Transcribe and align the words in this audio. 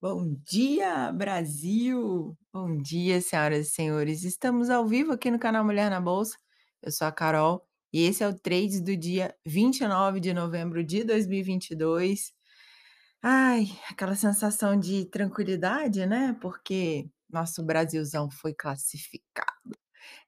Bom 0.00 0.36
dia, 0.44 1.12
Brasil! 1.12 2.36
Bom 2.52 2.76
dia, 2.78 3.20
senhoras 3.20 3.68
e 3.68 3.70
senhores. 3.70 4.24
Estamos 4.24 4.70
ao 4.70 4.86
vivo 4.86 5.12
aqui 5.12 5.30
no 5.30 5.38
canal 5.38 5.64
Mulher 5.64 5.90
na 5.90 6.00
Bolsa. 6.00 6.36
Eu 6.82 6.92
sou 6.92 7.06
a 7.06 7.12
Carol 7.12 7.66
e 7.92 8.02
esse 8.02 8.22
é 8.22 8.28
o 8.28 8.34
Trades 8.38 8.80
do 8.80 8.96
dia 8.96 9.34
29 9.46 10.20
de 10.20 10.32
novembro 10.32 10.84
de 10.84 11.04
2022. 11.04 12.32
Ai, 13.22 13.66
aquela 13.90 14.14
sensação 14.16 14.78
de 14.78 15.06
tranquilidade, 15.06 16.06
né? 16.06 16.36
Porque 16.40 17.08
nosso 17.30 17.64
Brasilzão 17.64 18.30
foi 18.30 18.54
classificado. 18.54 19.48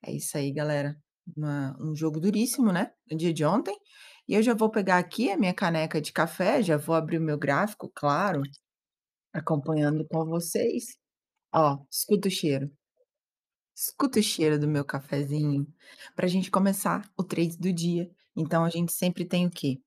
É 0.05 0.13
isso 0.13 0.37
aí, 0.37 0.53
galera. 0.53 0.97
Uma- 1.37 1.77
um 1.81 1.95
jogo 1.97 2.21
duríssimo, 2.21 2.73
né? 2.73 2.93
No 3.11 3.17
dia 3.17 3.33
de 3.33 3.45
ontem. 3.45 3.77
E 4.29 4.35
eu 4.35 4.43
já 4.43 4.55
vou 4.55 4.71
pegar 4.71 4.99
aqui 4.99 5.31
a 5.31 5.37
minha 5.37 5.55
caneca 5.55 6.01
de 6.01 6.13
café, 6.13 6.63
já 6.63 6.77
vou 6.77 6.95
abrir 6.95 7.19
o 7.19 7.21
meu 7.23 7.39
gráfico, 7.39 7.91
claro, 7.95 8.43
acompanhando 9.33 10.07
com 10.09 10.25
vocês. 10.27 10.87
Ó, 11.55 11.79
escuta 11.91 12.29
o 12.29 12.31
cheiro. 12.31 12.71
Escuta 13.77 14.21
o 14.21 14.23
cheiro 14.23 14.59
do 14.59 14.69
meu 14.69 14.85
cafezinho, 14.85 15.67
pra 16.15 16.29
gente 16.29 16.51
começar 16.51 17.11
o 17.17 17.25
trade 17.25 17.57
do 17.59 17.73
dia. 17.73 18.11
Então 18.37 18.65
a 18.65 18.71
gente 18.71 18.93
sempre 18.93 19.25
tem 19.25 19.47
o 19.47 19.51
quê? 19.51 19.81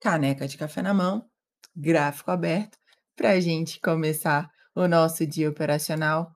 Caneca 0.00 0.46
de 0.46 0.58
café 0.58 0.82
na 0.82 0.92
mão, 0.92 1.26
gráfico 1.74 2.30
aberto, 2.30 2.78
pra 3.16 3.40
gente 3.40 3.80
começar 3.80 4.50
o 4.74 4.86
nosso 4.86 5.26
dia 5.26 5.48
operacional. 5.48 6.35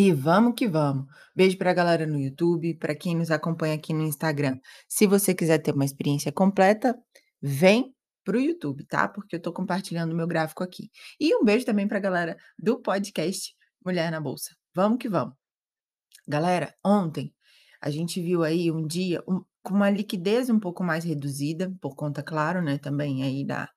E 0.00 0.12
vamos 0.12 0.54
que 0.56 0.68
vamos. 0.68 1.06
Beijo 1.34 1.58
pra 1.58 1.74
galera 1.74 2.06
no 2.06 2.20
YouTube, 2.20 2.72
pra 2.74 2.94
quem 2.94 3.16
nos 3.16 3.32
acompanha 3.32 3.74
aqui 3.74 3.92
no 3.92 4.04
Instagram. 4.04 4.56
Se 4.88 5.08
você 5.08 5.34
quiser 5.34 5.58
ter 5.58 5.74
uma 5.74 5.84
experiência 5.84 6.30
completa, 6.30 6.96
vem 7.42 7.92
pro 8.24 8.38
YouTube, 8.38 8.84
tá? 8.86 9.08
Porque 9.08 9.34
eu 9.34 9.42
tô 9.42 9.52
compartilhando 9.52 10.12
o 10.12 10.16
meu 10.16 10.28
gráfico 10.28 10.62
aqui. 10.62 10.88
E 11.18 11.34
um 11.34 11.44
beijo 11.44 11.66
também 11.66 11.88
pra 11.88 11.98
galera 11.98 12.36
do 12.56 12.80
podcast 12.80 13.52
Mulher 13.84 14.12
na 14.12 14.20
Bolsa. 14.20 14.54
Vamos 14.72 14.98
que 14.98 15.08
vamos. 15.08 15.34
Galera, 16.28 16.72
ontem 16.84 17.34
a 17.82 17.90
gente 17.90 18.22
viu 18.22 18.44
aí 18.44 18.70
um 18.70 18.86
dia 18.86 19.20
um- 19.26 19.42
com 19.64 19.74
uma 19.74 19.90
liquidez 19.90 20.48
um 20.48 20.60
pouco 20.60 20.84
mais 20.84 21.02
reduzida, 21.02 21.74
por 21.80 21.96
conta, 21.96 22.22
claro, 22.22 22.62
né, 22.62 22.78
também 22.78 23.24
aí 23.24 23.44
da, 23.44 23.68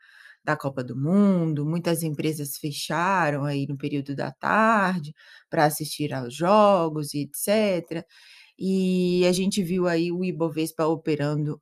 da 0.44 0.56
Copa 0.58 0.84
do 0.84 0.96
Mundo. 0.96 1.66
Muitas 1.66 2.04
empresas 2.04 2.58
fecharam 2.58 3.44
aí 3.46 3.68
no 3.68 3.78
período 3.78 4.16
da 4.16 4.32
tarde 4.32 5.14
para 5.50 5.66
assistir 5.66 6.14
aos 6.14 6.36
jogos 6.36 7.14
e 7.14 7.22
etc. 7.24 8.06
E 8.58 9.26
a 9.28 9.32
gente 9.32 9.64
viu 9.64 9.88
aí 9.88 10.12
o 10.12 10.24
Ibovespa 10.24 10.86
operando 10.86 11.62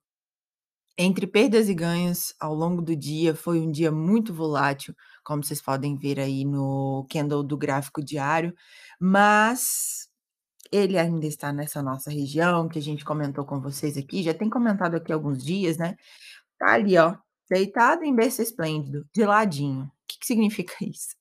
entre 0.98 1.26
perdas 1.26 1.70
e 1.70 1.74
ganhos 1.74 2.34
ao 2.40 2.54
longo 2.54 2.82
do 2.82 2.96
dia. 2.96 3.34
Foi 3.34 3.60
um 3.62 3.72
dia 3.72 3.92
muito 3.92 4.34
volátil, 4.34 4.94
como 5.24 5.44
vocês 5.44 5.62
podem 5.62 5.96
ver 5.98 6.20
aí 6.20 6.44
no 6.46 7.08
candle 7.10 7.44
do 7.44 7.58
gráfico 7.58 8.04
diário, 8.04 8.54
mas 9.00 10.10
ele 10.72 10.98
ainda 10.98 11.26
está 11.28 11.54
nessa 11.54 11.82
nossa 11.82 12.12
região, 12.12 12.68
que 12.70 12.80
a 12.80 12.82
gente 12.82 13.06
comentou 13.06 13.46
com 13.46 13.62
vocês 13.62 13.98
aqui, 13.98 14.24
já 14.24 14.34
tem 14.34 14.50
comentado 14.50 14.96
aqui 14.96 15.12
alguns 15.14 15.44
dias, 15.44 15.78
né, 15.78 15.96
tá 16.60 16.74
ali 16.74 16.98
ó, 16.98 17.18
deitado 17.50 18.04
em 18.04 18.16
berço 18.16 18.42
esplêndido, 18.42 19.06
de 19.14 19.26
ladinho. 19.26 19.86
O 19.86 19.92
Que 20.08 20.20
que 20.20 20.26
significa 20.28 20.74
isso? 20.84 21.16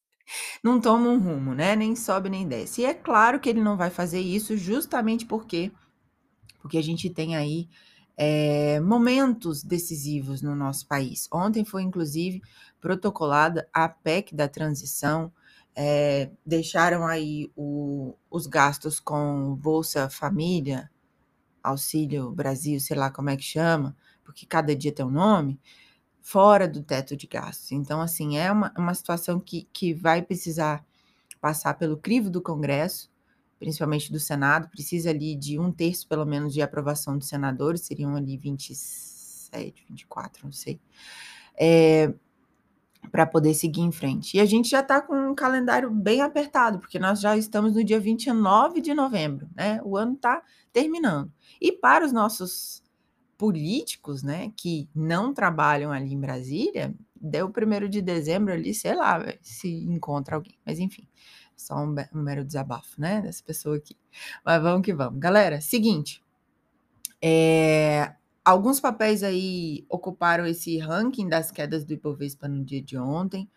Não 0.64 0.80
toma 0.80 1.08
um 1.10 1.18
rumo, 1.20 1.54
né, 1.54 1.76
nem 1.76 1.96
sobe 1.96 2.28
nem 2.30 2.46
desce. 2.48 2.82
E 2.82 2.86
é 2.86 2.94
claro 2.94 3.40
que 3.40 3.48
ele 3.48 3.62
não 3.62 3.76
vai 3.76 3.90
fazer 3.90 4.20
isso 4.20 4.56
justamente 4.56 5.26
porque 5.26 5.72
porque 6.60 6.78
a 6.78 6.82
gente 6.82 7.08
tem 7.10 7.36
aí, 7.36 7.68
eh, 8.16 8.80
momentos 8.80 9.62
decisivos 9.62 10.42
no 10.42 10.54
nosso 10.54 10.86
país. 10.86 11.28
Ontem 11.32 11.64
foi 11.64 11.82
inclusive 11.82 12.42
protocolada 12.80 13.68
a 13.72 13.88
PEC 13.88 14.34
da 14.34 14.48
transição, 14.48 15.32
eh, 15.76 16.30
deixaram 16.44 17.06
aí 17.06 17.50
o 17.56 18.14
os 18.30 18.46
gastos 18.46 19.00
com 19.00 19.54
Bolsa 19.56 20.10
Família, 20.10 20.90
Auxílio 21.62 22.30
Brasil, 22.32 22.80
sei 22.80 22.96
lá 22.96 23.10
como 23.10 23.30
é 23.30 23.36
que 23.36 23.42
chama, 23.44 23.96
porque 24.24 24.46
cada 24.46 24.74
dia 24.76 24.92
tem 24.92 25.04
um 25.06 25.10
nome, 25.10 25.60
fora 26.28 26.68
do 26.68 26.82
teto 26.82 27.16
de 27.16 27.26
gastos. 27.26 27.72
Então, 27.72 28.02
assim, 28.02 28.36
é 28.36 28.52
uma 28.52 28.70
uma 28.76 28.92
situação 28.92 29.40
que 29.40 29.66
que 29.72 29.94
vai 29.94 30.20
precisar 30.20 30.84
passar 31.40 31.74
pelo 31.74 31.96
crivo 31.96 32.28
do 32.28 32.42
Congresso, 32.42 33.10
principalmente 33.58 34.12
do 34.12 34.20
Senado, 34.20 34.68
precisa 34.68 35.08
ali 35.08 35.34
de 35.34 35.58
um 35.58 35.72
terço 35.72 36.06
pelo 36.06 36.26
menos 36.26 36.52
de 36.52 36.60
aprovação 36.60 37.16
dos 37.16 37.28
senadores, 37.28 37.80
seriam 37.82 38.14
ali 38.14 38.36
27, 38.36 39.86
24, 39.88 40.44
não 40.44 40.52
sei, 40.52 40.78
eh, 41.58 42.12
para 43.10 43.26
poder 43.26 43.54
seguir 43.54 43.80
em 43.80 43.92
frente. 43.92 44.36
E 44.36 44.40
a 44.40 44.44
gente 44.44 44.68
já 44.68 44.80
está 44.80 45.00
com 45.00 45.14
um 45.30 45.34
calendário 45.34 45.90
bem 45.90 46.20
apertado, 46.20 46.78
porque 46.78 46.98
nós 46.98 47.20
já 47.20 47.36
estamos 47.38 47.74
no 47.74 47.82
dia 47.82 48.00
29 48.00 48.82
de 48.82 48.92
novembro, 48.92 49.48
né, 49.56 49.80
o 49.82 49.96
ano 49.96 50.14
está 50.14 50.42
terminando. 50.72 51.32
E 51.60 51.72
para 51.72 52.04
os 52.04 52.12
nossos 52.12 52.82
políticos, 53.38 54.22
né, 54.24 54.52
que 54.56 54.88
não 54.94 55.32
trabalham 55.32 55.92
ali 55.92 56.12
em 56.12 56.20
Brasília, 56.20 56.94
deu 57.14 57.50
primeiro 57.50 57.88
de 57.88 58.02
dezembro 58.02 58.52
ali, 58.52 58.74
sei 58.74 58.94
lá, 58.96 59.24
se 59.40 59.68
encontra 59.84 60.36
alguém, 60.36 60.58
mas 60.66 60.78
enfim, 60.80 61.08
só 61.56 61.76
um 61.76 61.94
um 62.14 62.22
mero 62.22 62.44
desabafo, 62.44 63.00
né, 63.00 63.22
dessa 63.22 63.42
pessoa 63.44 63.76
aqui. 63.76 63.96
Mas 64.44 64.60
vamos 64.62 64.84
que 64.84 64.92
vamos. 64.92 65.20
Galera, 65.20 65.60
seguinte, 65.60 66.22
eh, 67.22 68.12
alguns 68.44 68.80
papéis 68.80 69.22
aí 69.22 69.84
ocuparam 69.88 70.46
esse 70.46 70.78
ranking 70.78 71.28
das 71.28 71.50
quedas 71.50 71.84
do 71.84 71.92
Ibovespa 71.94 72.48
no 72.48 72.64
dia 72.64 72.82
de 72.82 72.96
ontem, 72.98 73.48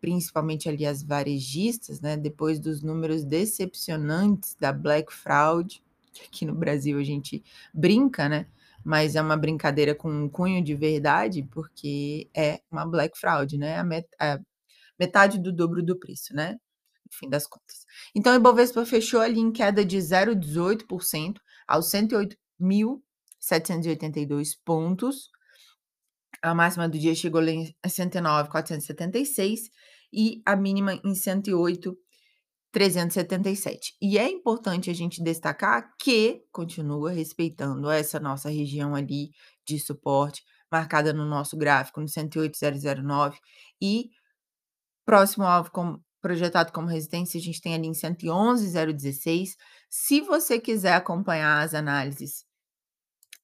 principalmente 0.00 0.68
ali 0.68 0.86
as 0.86 1.02
varejistas, 1.02 2.00
né, 2.00 2.16
depois 2.16 2.60
dos 2.60 2.82
números 2.82 3.24
decepcionantes 3.24 4.56
da 4.60 4.72
Black 4.72 5.12
Fraud, 5.12 5.82
que 6.12 6.22
aqui 6.26 6.46
no 6.46 6.54
Brasil 6.54 6.98
a 6.98 7.04
gente 7.04 7.42
brinca, 7.74 8.28
né, 8.28 8.46
mas 8.84 9.16
é 9.16 9.22
uma 9.22 9.36
brincadeira 9.36 9.94
com 9.94 10.10
um 10.10 10.28
cunho 10.28 10.62
de 10.62 10.74
verdade, 10.74 11.42
porque 11.50 12.28
é 12.34 12.60
uma 12.70 12.86
Black 12.86 13.18
Fraud, 13.18 13.56
né, 13.58 13.78
a 13.78 13.84
met 13.84 14.06
a 14.18 14.38
metade 14.98 15.38
do 15.38 15.52
dobro 15.52 15.82
do 15.82 15.98
preço, 15.98 16.34
né, 16.34 16.52
no 16.52 17.12
fim 17.12 17.28
das 17.28 17.46
contas. 17.46 17.84
Então 18.14 18.32
o 18.32 18.36
Ibovespa 18.36 18.84
fechou 18.86 19.20
ali 19.20 19.40
em 19.40 19.52
queda 19.52 19.84
de 19.84 19.98
0,18% 19.98 21.40
aos 21.66 21.90
108.782 21.90 24.56
pontos. 24.64 25.28
A 26.42 26.54
máxima 26.54 26.88
do 26.88 26.98
dia 26.98 27.14
chegou 27.14 27.42
em 27.42 27.74
109.476 27.86 29.70
e 30.12 30.42
a 30.44 30.56
mínima 30.56 30.94
em 30.94 31.12
108.377. 32.74 33.94
E 34.00 34.18
é 34.18 34.28
importante 34.28 34.90
a 34.90 34.94
gente 34.94 35.22
destacar 35.22 35.94
que 35.98 36.42
continua 36.52 37.10
respeitando 37.10 37.90
essa 37.90 38.20
nossa 38.20 38.48
região 38.48 38.94
ali 38.94 39.30
de 39.66 39.78
suporte, 39.78 40.42
marcada 40.70 41.12
no 41.12 41.26
nosso 41.26 41.56
gráfico 41.56 42.00
no 42.00 42.06
108.009 42.06 43.34
e 43.80 44.10
próximo 45.04 45.44
alvo 45.44 45.70
como 45.70 46.04
projetado 46.20 46.70
como 46.70 46.86
resistência, 46.86 47.40
a 47.40 47.42
gente 47.42 47.62
tem 47.62 47.74
ali 47.74 47.86
em 47.86 47.92
111.016. 47.92 49.56
Se 49.88 50.20
você 50.20 50.60
quiser 50.60 50.92
acompanhar 50.92 51.62
as 51.62 51.72
análises 51.74 52.44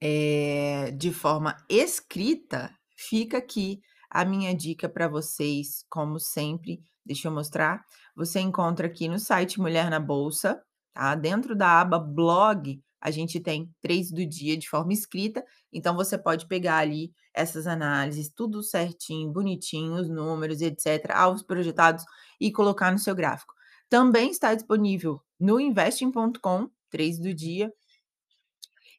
eh, 0.01 0.91
de 0.93 1.11
forma 1.11 1.57
escrita, 1.71 2.71
fica 2.95 3.39
aqui 3.39 3.81
a 4.11 4.25
minha 4.25 4.55
dica 4.55 4.89
para 4.89 5.09
vocês, 5.09 5.85
como 5.89 6.19
sempre. 6.19 6.81
Deixa 7.05 7.29
eu 7.29 7.33
mostrar. 7.33 7.85
Você 8.15 8.41
encontra 8.41 8.87
aqui 8.87 9.09
no 9.09 9.19
site 9.19 9.61
Mulher 9.61 9.91
na 9.91 10.01
Bolsa, 10.01 10.61
tá? 10.93 11.15
Dentro 11.15 11.55
da 11.55 11.81
aba 11.81 11.99
blog, 11.99 12.83
a 13.01 13.11
gente 13.11 13.39
tem 13.39 13.71
três 13.81 14.11
do 14.11 14.27
dia 14.27 14.57
de 14.57 14.69
forma 14.69 14.93
escrita. 14.93 15.45
Então 15.73 15.95
você 15.95 16.19
pode 16.19 16.47
pegar 16.47 16.79
ali 16.79 17.13
essas 17.33 17.67
análises, 17.67 18.31
tudo 18.35 18.63
certinho, 18.63 19.31
bonitinho, 19.31 19.95
os 19.95 20.09
números, 20.09 20.61
etc., 20.63 21.11
alvos 21.13 21.43
projetados 21.43 22.05
e 22.41 22.51
colocar 22.51 22.91
no 22.91 22.99
seu 22.99 23.15
gráfico. 23.15 23.55
Também 23.89 24.31
está 24.31 24.55
disponível 24.55 25.21
no 25.39 25.61
investing.com, 25.61 26.69
três 26.91 27.19
do 27.19 27.33
dia, 27.33 27.73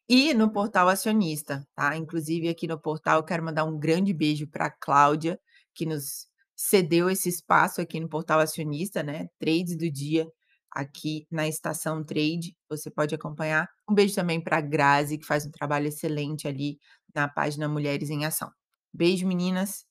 e 0.09 0.33
no 0.33 0.51
portal 0.51 0.89
acionista, 0.89 1.68
tá? 1.75 1.95
Inclusive 1.98 2.50
aqui 2.50 2.68
no 2.68 2.80
portal 2.80 3.24
quero 3.24 3.44
mandar 3.44 3.65
um 3.65 3.77
grande 3.77 4.13
beijo 4.13 4.48
para 4.48 4.69
Cláudia, 4.69 5.39
que 5.75 5.86
nos 5.86 6.27
cedeu 6.56 7.09
esse 7.09 7.30
espaço 7.30 7.81
aqui 7.81 8.00
no 8.00 8.09
portal 8.09 8.39
acionista, 8.39 9.04
né? 9.04 9.27
Trades 9.39 9.77
do 9.77 9.92
dia 9.92 10.27
aqui 10.71 11.25
na 11.31 11.48
estação 11.48 12.04
Trade, 12.04 12.56
você 12.69 12.92
pode 12.92 13.15
acompanhar. 13.15 13.68
Um 13.89 13.94
beijo 13.94 14.15
também 14.15 14.42
para 14.42 14.62
Grazi, 14.62 15.18
que 15.18 15.25
faz 15.25 15.45
um 15.45 15.51
trabalho 15.51 15.88
excelente 15.88 16.48
ali 16.48 16.80
na 17.15 17.27
página 17.27 17.68
Mulheres 17.68 18.10
em 18.10 18.25
Ação. 18.25 18.51
Beijo, 18.94 19.27
meninas. 19.27 19.86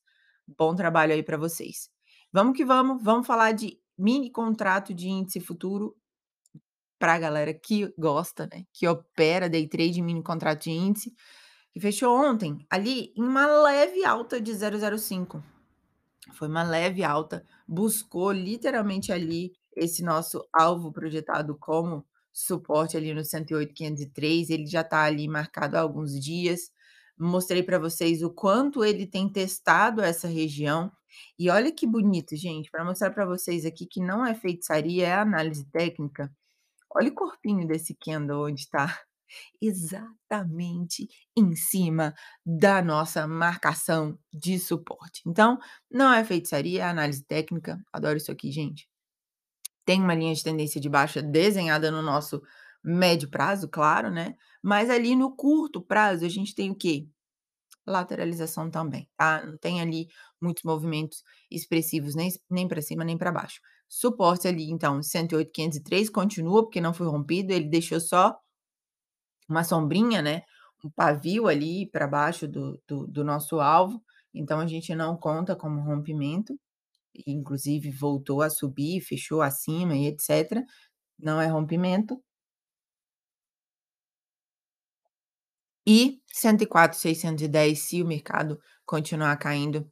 Bom 0.58 0.74
trabalho 0.74 1.12
aí 1.12 1.22
para 1.22 1.36
vocês. 1.36 1.88
Vamos 2.32 2.56
que 2.56 2.64
vamos, 2.64 3.02
vamos 3.02 3.26
falar 3.26 3.52
de 3.52 3.78
mini 3.98 4.30
contrato 4.30 4.94
de 4.94 5.08
índice 5.08 5.40
futuro 5.40 5.96
pra 6.98 7.19
galera 7.19 7.52
que 7.54 7.93
gosta, 7.98 8.48
né, 8.52 8.64
que 8.72 8.87
opera 8.88 9.48
day 9.48 9.69
trade, 9.69 10.02
mini 10.02 10.22
contrato 10.22 10.64
de 10.64 10.70
índice, 10.70 11.14
e 11.75 11.81
fechou 11.81 12.16
ontem 12.16 12.66
ali 12.70 13.12
em 13.16 13.22
uma 13.22 13.46
leve 13.46 14.04
alta 14.04 14.40
de 14.40 14.52
0,05. 14.52 15.43
Foi 16.34 16.48
uma 16.48 16.62
leve 16.62 17.04
alta, 17.04 17.44
buscou 17.69 18.32
literalmente 18.32 19.12
ali 19.12 19.52
esse 19.76 20.02
nosso 20.02 20.43
alvo 20.52 20.90
projetado 20.90 21.56
como 21.58 22.04
suporte 22.32 22.96
ali 22.96 23.14
no 23.14 23.25
108,503, 23.25 24.50
ele 24.50 24.66
já 24.66 24.82
tá 24.84 25.02
ali 25.02 25.28
marcado 25.28 25.76
há 25.76 25.81
alguns 25.81 26.19
dias. 26.20 26.70
Mostrei 27.19 27.62
para 27.62 27.78
vocês 27.78 28.22
o 28.22 28.31
quanto 28.31 28.84
ele 28.84 29.06
tem 29.06 29.28
testado 29.28 30.02
essa 30.02 30.28
região, 30.28 30.93
e 31.38 31.48
olha 31.50 31.72
que 31.72 31.87
bonito 31.87 32.37
gente, 32.37 32.70
para 32.70 32.84
mostrar 32.84 33.10
para 33.10 33.25
vocês 33.25 33.64
aqui 33.64 33.87
que 33.87 34.00
não 34.00 34.25
é 34.25 34.34
feitiçaria, 34.34 35.06
é 35.06 35.14
análise 35.14 35.64
técnica. 35.70 36.31
Olha 36.96 37.10
o 37.10 37.14
corpinho 37.14 37.66
desse 37.66 37.94
candle 37.94 38.46
onde 38.48 38.69
tá 38.70 38.98
exatamente 39.60 41.08
em 41.37 41.54
cima 41.56 42.14
da 42.44 42.82
nossa 42.82 43.26
marcação 43.26 44.19
de 44.32 44.58
suporte. 44.58 45.22
Então, 45.26 45.58
não 45.90 46.12
é 46.14 46.25
feitiçaria, 46.25 46.82
é 46.82 46.84
análise 46.84 47.25
técnica, 47.25 47.78
adoro 47.93 48.16
isso 48.16 48.32
aqui 48.32 48.50
gente. 48.52 48.88
Tem 49.84 50.02
uma 50.02 50.14
linha 50.14 50.34
de 50.34 50.43
tendência 50.43 50.81
de 50.81 50.88
baixa 50.88 51.22
desenhada 51.22 51.90
no 51.90 52.02
nosso 52.02 52.43
médio 52.84 53.31
prazo, 53.31 53.69
claro, 53.69 54.10
né, 54.10 54.34
mas 54.62 54.90
ali 54.90 55.16
no 55.16 55.34
curto 55.34 55.81
prazo 55.82 56.25
a 56.25 56.28
gente 56.28 56.54
tem 56.54 56.70
o 56.70 56.75
quê? 56.76 57.08
Lateralização 57.86 58.70
também, 58.70 59.08
tá, 59.16 59.44
não 59.46 59.56
tem 59.58 59.80
ali 59.80 60.08
muitos 60.40 60.64
movimentos 60.64 61.22
expressivos 61.50 62.14
nem 62.16 62.30
nem 62.50 62.66
para 62.68 62.82
cima 62.82 63.04
nem 63.04 63.16
para 63.18 63.32
baixo. 63.32 63.60
Suporte 63.88 64.48
ali 64.48 64.70
então 64.70 65.02
108,503 65.02 66.10
continua, 66.10 66.62
porque 66.64 66.80
não 66.80 66.92
foi 66.94 67.06
rompido, 67.08 67.52
ele 67.52 67.68
deixou 67.68 68.00
só 68.00 68.36
uma 69.48 69.64
sombrinha, 69.64 70.22
né, 70.22 70.42
um 70.84 70.90
pavio 70.90 71.46
ali 71.48 71.88
para 71.90 72.06
baixo 72.06 72.46
do 72.48 72.80
do 72.88 73.06
do 73.06 73.24
nosso 73.24 73.60
alvo, 73.60 74.02
então 74.34 74.60
a 74.60 74.66
gente 74.66 74.94
não 74.94 75.16
conta 75.16 75.56
como 75.56 75.80
rompimento, 75.82 76.58
inclusive 77.26 77.90
voltou 77.92 78.42
a 78.42 78.50
subir, 78.50 79.00
fechou 79.02 79.42
acima 79.42 79.96
e 79.96 80.06
etcétera, 80.08 80.64
não 81.18 81.40
é 81.40 81.48
rompimento. 81.48 82.22
E 85.86 86.20
104,610 86.32 87.78
se 87.78 88.02
o 88.02 88.06
mercado 88.06 88.58
continuar 88.84 89.36
caindo, 89.36 89.88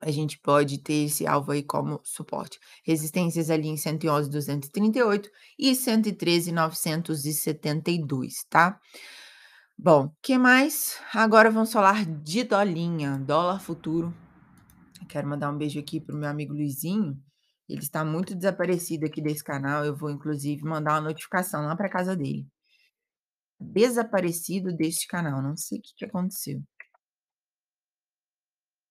a 0.00 0.10
gente 0.10 0.40
pode 0.40 0.78
ter 0.78 1.04
esse 1.04 1.24
alvo 1.26 1.52
aí 1.52 1.62
como 1.62 2.00
suporte. 2.02 2.58
Resistências 2.84 3.50
ali 3.50 3.68
em 3.68 3.76
111,238 3.76 5.30
e 5.56 5.76
113,972, 5.76 8.44
tá. 8.50 8.80
Bom, 9.78 10.12
que 10.20 10.36
mais? 10.36 10.98
Agora 11.14 11.50
vamos 11.50 11.72
falar 11.72 12.04
de 12.04 12.44
dolinha, 12.44 13.16
dólar 13.18 13.60
futuro. 13.60 14.12
Quero 15.08 15.28
mandar 15.28 15.50
um 15.50 15.58
beijo 15.58 15.78
aqui 15.78 16.00
para 16.00 16.14
o 16.14 16.18
meu 16.18 16.28
amigo 16.28 16.52
Luizinho, 16.52 17.16
ele 17.68 17.80
está 17.80 18.04
muito 18.04 18.34
desaparecido 18.34 19.06
aqui 19.06 19.22
desse 19.22 19.44
canal, 19.44 19.84
eu 19.84 19.96
vou 19.96 20.10
inclusive 20.10 20.62
mandar 20.64 20.94
uma 20.94 21.08
notificação 21.08 21.66
lá 21.66 21.76
para 21.76 21.88
casa 21.88 22.16
dele. 22.16 22.46
Desaparecido 23.62 24.74
deste 24.74 25.06
canal, 25.06 25.42
não 25.42 25.56
sei 25.56 25.78
o 25.78 25.82
que 25.82 25.94
que 25.94 26.04
aconteceu. 26.04 26.62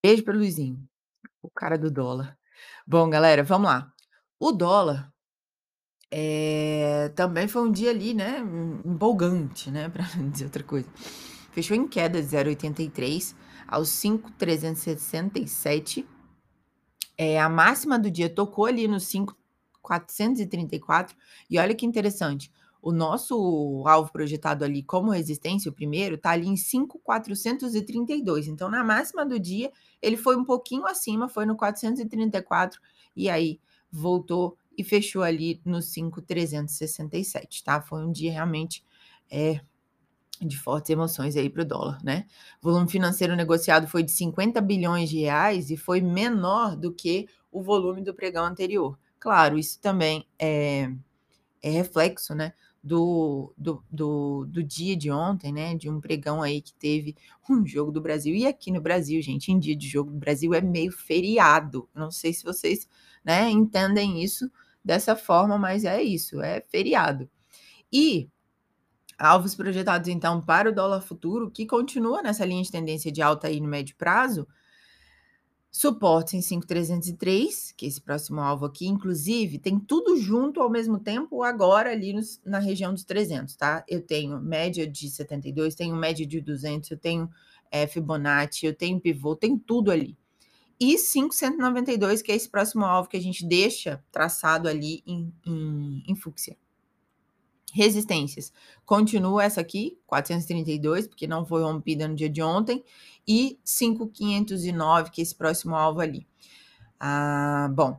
Beijo 0.03 0.23
para 0.23 0.35
Luizinho, 0.35 0.83
o 1.41 1.50
cara 1.50 1.77
do 1.77 1.91
dólar. 1.91 2.38
Bom 2.88 3.09
galera, 3.09 3.44
vamos 3.44 3.69
lá. 3.69 3.91
O 4.39 4.51
dólar 4.51 5.12
eh, 6.12 7.09
também 7.15 7.47
foi 7.47 7.62
um 7.62 7.71
dia 7.71 7.91
ali, 7.91 8.13
né, 8.13 8.39
empolgante, 8.85 9.71
né, 9.71 9.88
para 9.89 10.03
dizer 10.31 10.44
outra 10.45 10.63
coisa. 10.63 10.89
Fechou 11.51 11.77
em 11.77 11.88
queda 11.88 12.21
de 12.21 12.27
0,83 12.27 13.35
aos 13.67 13.89
5,367. 13.89 16.07
Eh, 17.17 17.39
a 17.39 17.47
máxima 17.47 17.97
do 18.00 18.12
dia 18.12 18.29
tocou 18.29 18.65
ali 18.65 18.85
no 18.88 19.00
5,434 19.00 21.15
e 21.50 21.57
olha 21.59 21.75
que 21.75 21.85
interessante, 21.85 22.51
o 22.81 22.91
nosso 22.91 23.83
alvo 23.87 24.11
projetado 24.11 24.63
ali 24.65 24.83
como 24.83 25.11
resistência, 25.11 25.69
o 25.69 25.73
primeiro, 25.73 26.17
tá 26.17 26.31
ali 26.31 26.47
em 26.47 26.57
5,432, 26.57 28.47
então 28.47 28.69
na 28.69 28.83
máxima 28.83 29.25
do 29.25 29.39
dia 29.39 29.71
ele 30.01 30.17
foi 30.17 30.35
um 30.35 30.43
pouquinho 30.45 30.85
acima, 30.85 31.29
foi 31.29 31.45
no 31.45 31.55
434 31.55 32.81
e 33.15 33.29
aí 33.29 33.59
voltou 33.91 34.57
e 34.77 34.83
fechou 34.83 35.21
ali 35.23 35.61
no 35.65 35.81
5,367, 35.81 37.63
tá. 37.63 37.81
Foi 37.81 38.03
um 38.03 38.11
dia 38.11 38.31
realmente, 38.31 38.83
eh, 39.29 39.61
de 40.41 40.57
fortes 40.57 40.89
emoções 40.89 41.35
aí 41.37 41.49
para 41.49 41.61
o 41.63 41.65
dólar, 41.65 41.99
né. 42.03 42.25
Volume 42.61 42.89
financeiro 42.89 43.35
negociado 43.35 43.87
foi 43.87 44.03
de 44.03 44.11
50 44.11 44.61
bilhões 44.61 45.09
de 45.09 45.19
reais 45.19 45.69
e 45.71 45.77
foi 45.77 46.01
menor 46.01 46.75
do 46.75 46.91
que 46.93 47.27
o 47.51 47.61
volume 47.61 48.03
do 48.03 48.13
pregão 48.13 48.45
anterior. 48.45 48.97
Claro, 49.19 49.57
isso 49.59 49.79
também 49.81 50.27
é 50.39 50.91
é 51.63 51.69
reflexo, 51.71 52.35
né, 52.35 52.53
do 52.83 53.53
do 53.57 53.83
do 53.91 54.45
do 54.47 54.63
dia 54.63 54.95
de 54.97 55.11
ontem, 55.11 55.53
né, 55.53 55.75
de 55.75 55.89
um 55.89 55.99
pregão 56.01 56.41
aí 56.41 56.61
que 56.61 56.73
teve 56.73 57.15
um 57.49 57.65
jogo 57.65 57.91
do 57.91 58.01
Brasil, 58.01 58.35
e 58.35 58.47
aqui 58.47 58.71
no 58.71 58.81
Brasil 58.81 59.21
gente, 59.21 59.51
em 59.51 59.59
dia 59.59 59.75
de 59.75 59.87
jogo 59.87 60.11
do 60.11 60.17
Brasil 60.17 60.53
é 60.53 60.61
meio 60.61 60.91
feriado, 60.91 61.87
não 61.93 62.09
sei 62.11 62.33
se 62.33 62.43
vocês, 62.43 62.87
né, 63.23 63.49
entendem 63.49 64.23
isso 64.23 64.49
dessa 64.83 65.15
forma, 65.15 65.57
mas 65.57 65.85
é 65.85 66.01
isso, 66.01 66.41
é 66.41 66.61
feriado. 66.61 67.29
E 67.93 68.29
alvos 69.19 69.55
projetados 69.55 70.09
então 70.09 70.41
para 70.41 70.69
o 70.69 70.75
dólar 70.75 71.01
futuro, 71.01 71.51
que 71.51 71.65
continua 71.65 72.21
nessa 72.23 72.45
linha 72.45 72.63
de 72.63 72.71
tendência 72.71 73.11
de 73.11 73.21
alta 73.21 73.47
aí 73.47 73.61
no 73.61 73.67
médio 73.67 73.95
prazo. 73.97 74.47
Suporte 75.73 76.35
em 76.35 76.41
5,303, 76.41 77.71
que 77.77 77.85
é 77.85 77.88
esse 77.89 78.01
próximo 78.01 78.41
alvo 78.41 78.65
aqui, 78.65 78.88
inclusive 78.88 79.57
tem 79.57 79.79
tudo 79.79 80.18
junto 80.18 80.59
ao 80.59 80.69
mesmo 80.69 81.00
tempo 81.00 81.44
agora 81.44 81.91
ali 81.91 82.13
na 82.45 82.59
região 82.59 82.94
dos 82.94 83.06
300, 83.06 83.56
tá. 83.56 83.81
Eu 83.88 84.01
tenho 84.01 84.38
média 84.41 84.85
de 84.85 85.09
72, 85.09 85.73
tenho 85.73 85.95
média 85.95 86.27
de 86.27 86.41
200, 86.41 86.91
eu 86.91 86.97
tenho, 86.97 87.29
eh, 87.71 87.88
Fibonacci, 87.88 88.65
eu 88.65 88.75
tenho 88.75 89.00
pivô, 89.00 89.33
tem 89.33 89.57
tudo 89.57 89.91
ali. 89.91 90.18
E 90.79 90.97
5,192 90.97 92.21
que 92.21 92.31
é 92.31 92.35
esse 92.35 92.50
próximo 92.50 92.85
alvo 92.85 93.09
que 93.09 93.17
a 93.17 93.21
gente 93.21 93.45
deixa 93.45 94.03
traçado 94.12 94.67
ali 94.69 95.03
em 95.07 95.33
em 95.45 96.03
em 96.07 96.15
fúcsia. 96.15 96.57
Resistências, 97.74 98.51
continua 98.85 99.45
essa 99.45 99.62
aqui, 99.62 99.97
432, 100.06 101.07
porque 101.07 101.25
não 101.25 101.45
foi 101.45 101.63
rompida 101.63 102.05
no 102.05 102.15
dia 102.15 102.29
de 102.29 102.41
ontem, 102.41 102.84
e 103.31 103.57
5,509 103.63 105.09
que 105.09 105.21
é 105.21 105.23
esse 105.23 105.33
próximo 105.33 105.73
alvo 105.73 106.01
ali. 106.01 106.27
Ah, 107.00 107.69
bom, 107.73 107.97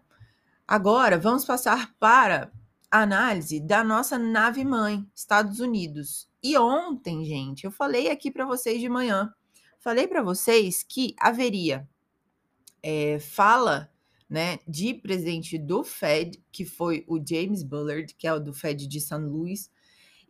agora 0.69 1.19
vamos 1.19 1.43
passar 1.47 1.95
para 1.99 2.53
a 2.91 3.01
análise 3.01 3.59
da 3.59 3.83
nossa 3.83 4.19
nave 4.19 4.63
mãe, 4.63 5.09
Estados 5.15 5.59
Unidos. 5.59 6.29
E 6.43 6.59
ontem 6.59 7.25
gente, 7.25 7.65
eu 7.65 7.71
falei 7.71 8.11
aqui 8.11 8.31
para 8.31 8.45
vocês 8.45 8.79
de 8.79 8.91
manhã, 8.91 9.33
falei 9.81 10.07
para 10.07 10.23
vocês 10.23 10.83
que 10.83 11.15
haveria, 11.19 11.89
eh, 12.83 13.19
fala, 13.19 13.91
né, 14.29 14.59
de 14.69 14.93
presidente 14.93 15.57
do 15.57 15.83
Fed, 15.83 16.45
que 16.53 16.67
foi 16.67 17.07
o 17.09 17.19
James 17.27 17.63
Bullard, 17.63 18.15
que 18.15 18.27
é 18.27 18.35
o 18.35 18.39
do 18.39 18.53
Fed 18.53 18.87
de 18.87 19.01
São 19.01 19.27
Luís, 19.27 19.71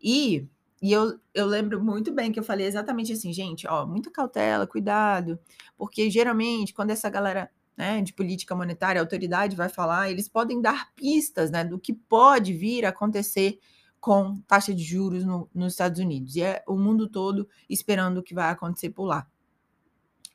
e 0.00 0.49
e 0.83 0.93
eu 0.93 1.19
eu 1.35 1.47
lembro 1.47 1.83
muito 1.83 2.12
bem 2.12 2.33
que 2.33 2.41
eu 2.41 2.45
falei 2.45 2.67
exatamente 2.67 3.12
assim: 3.12 3.33
"Gente, 3.33 3.67
ó, 3.69 3.87
muita 3.87 4.11
cautela, 4.11 4.67
cuidado", 4.67 5.39
porque 5.77 6.11
geralmente 6.11 6.75
quando 6.75 6.91
essa 6.91 7.09
galera, 7.11 7.51
né, 7.77 8.03
de 8.03 8.12
política 8.12 8.55
monetária, 8.57 9.01
autoridade 9.01 9.57
vai 9.57 9.69
falar, 9.69 10.11
eles 10.11 10.29
podem 10.29 10.61
dar 10.62 10.93
pistas, 10.95 11.51
né, 11.51 11.65
do 11.65 11.79
que 11.79 11.93
pode 11.95 12.53
vir 12.55 12.85
a 12.87 12.91
acontecer 12.91 13.59
com 14.01 14.41
taxa 14.49 14.75
de 14.75 14.83
juros 14.85 15.25
no 15.25 15.49
nos 15.55 15.75
Estados 15.75 16.01
Unidos, 16.01 16.37
e 16.37 16.43
é 16.43 16.62
o 16.69 16.77
mundo 16.77 17.09
todo 17.09 17.49
esperando 17.71 18.19
o 18.19 18.23
que 18.23 18.35
vai 18.35 18.51
acontecer 18.51 18.91
por 18.91 19.05
lá. 19.07 19.27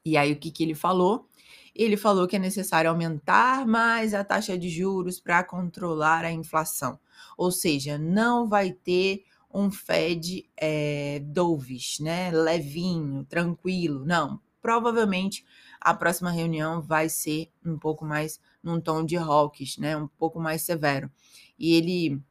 E 0.06 0.16
aí 0.18 0.32
o 0.32 0.40
que 0.40 0.52
que 0.52 0.64
ele 0.64 0.74
falou? 0.76 1.28
Ele 1.76 1.98
falou 1.98 2.28
que 2.28 2.36
é 2.36 2.40
necessário 2.40 2.90
aumentar 2.90 3.68
mais 3.68 4.14
a 4.14 4.24
taxa 4.24 4.58
de 4.58 4.70
juros 4.70 5.20
para 5.20 5.44
controlar 5.44 6.24
a 6.26 6.32
inflação, 6.32 7.00
ou 7.38 7.52
seja, 7.52 7.98
não 7.98 8.48
vai 8.48 8.72
ter 8.72 9.24
um 9.58 9.72
Fed, 9.72 10.48
eh, 10.56 11.20
dovish, 11.26 12.00
né, 12.00 12.30
levinho, 12.30 13.26
tranquilo, 13.26 14.06
não, 14.06 14.40
provavelmente 14.62 15.44
a 15.82 15.96
próxima 15.96 16.30
reunião 16.30 16.80
vai 16.80 17.10
ser 17.10 17.50
um 17.66 17.78
pouco 17.78 18.06
mais 18.06 18.40
num 18.62 18.80
tom 18.80 19.04
de 19.04 19.18
hawkish, 19.18 19.80
né, 19.80 19.98
um 19.98 20.08
pouco 20.08 20.40
mais 20.40 20.62
severo. 20.62 21.10
E 21.58 21.74
ele 21.74 22.22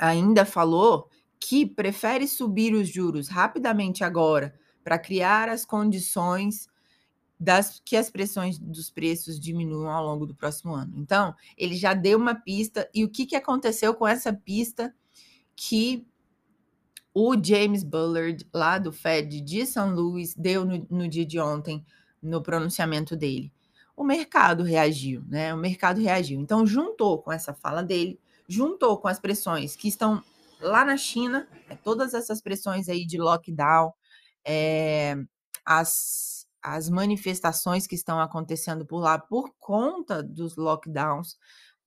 ainda 0.00 0.46
falou 0.46 1.10
que 1.38 1.66
prefere 1.66 2.26
subir 2.26 2.72
os 2.72 2.88
juros 2.88 3.28
rapidamente 3.28 4.02
agora, 4.02 4.58
para 4.82 4.98
criar 4.98 5.50
as 5.50 5.64
condições 5.64 6.68
das 7.38 7.82
que 7.84 7.96
as 7.96 8.08
pressões 8.08 8.58
dos 8.58 8.88
preços 8.88 9.38
diminuam 9.38 9.90
ao 9.90 10.06
longo 10.06 10.24
do 10.24 10.34
próximo 10.34 10.74
ano. 10.74 10.94
Então, 10.96 11.34
ele 11.54 11.76
já 11.76 11.92
deu 11.92 12.18
uma 12.18 12.34
pista, 12.34 12.88
e 12.94 13.04
o 13.04 13.10
que 13.10 13.26
que 13.26 13.36
aconteceu 13.36 13.92
com 13.94 14.06
essa 14.06 14.32
pista 14.32 14.94
que 15.54 16.06
o 17.18 17.34
James 17.42 17.82
Bullard, 17.82 18.46
lá 18.52 18.76
do 18.76 18.92
Fed 18.92 19.40
de 19.40 19.64
São 19.64 19.94
Luís, 19.94 20.34
deu 20.34 20.66
no, 20.66 20.86
no 20.90 21.08
dia 21.08 21.24
de 21.24 21.40
ontem, 21.40 21.82
no 22.22 22.42
pronunciamento 22.42 23.16
dele. 23.16 23.50
O 23.96 24.04
mercado 24.04 24.62
reagiu, 24.62 25.24
né? 25.26 25.54
O 25.54 25.56
mercado 25.56 25.98
reagiu. 25.98 26.38
Então, 26.38 26.66
juntou 26.66 27.22
com 27.22 27.32
essa 27.32 27.54
fala 27.54 27.82
dele, 27.82 28.20
juntou 28.46 28.98
com 28.98 29.08
as 29.08 29.18
pressões 29.18 29.74
que 29.74 29.88
estão 29.88 30.22
lá 30.60 30.84
na 30.84 30.98
China, 30.98 31.48
né, 31.66 31.78
todas 31.82 32.12
essas 32.12 32.42
pressões 32.42 32.86
aí 32.86 33.06
de 33.06 33.16
lockdown, 33.16 33.94
é, 34.46 35.16
as, 35.64 36.46
as 36.62 36.90
manifestações 36.90 37.86
que 37.86 37.94
estão 37.94 38.20
acontecendo 38.20 38.84
por 38.84 38.98
lá 38.98 39.18
por 39.18 39.54
conta 39.58 40.22
dos 40.22 40.54
lockdowns, 40.56 41.38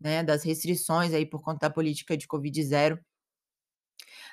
né, 0.02 0.24
das 0.24 0.42
restrições 0.42 1.14
aí 1.14 1.24
por 1.24 1.44
conta 1.44 1.68
da 1.68 1.70
política 1.70 2.18
de 2.18 2.26
Covid 2.26 2.64
zero. 2.64 3.00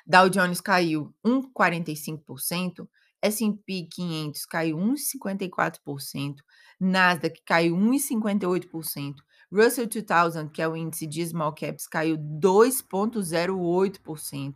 Dow 0.09 0.29
Jones 0.29 0.61
caiu 0.61 1.13
1,45%, 1.25 2.87
S&P 3.21 3.89
500 3.91 4.45
caiu 4.45 4.77
1,54%, 4.77 6.37
Nasdaq 6.79 7.41
caiu 7.45 7.75
1,58%, 7.75 9.15
Russell 9.51 9.85
2000, 9.85 10.49
que 10.49 10.61
é 10.61 10.67
o 10.67 10.77
índice 10.77 11.05
de 11.05 11.25
small 11.25 11.53
caps, 11.53 11.87
caiu 11.87 12.17
2,08%. 12.17 14.55